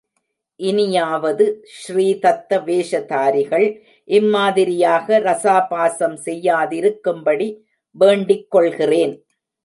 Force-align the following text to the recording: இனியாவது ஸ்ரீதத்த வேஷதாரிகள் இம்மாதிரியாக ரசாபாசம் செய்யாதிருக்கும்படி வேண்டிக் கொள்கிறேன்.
இனியாவது 0.59 1.45
ஸ்ரீதத்த 1.73 2.57
வேஷதாரிகள் 2.65 3.65
இம்மாதிரியாக 4.09 5.19
ரசாபாசம் 5.19 6.17
செய்யாதிருக்கும்படி 6.25 7.47
வேண்டிக் 7.95 8.47
கொள்கிறேன். 8.49 9.13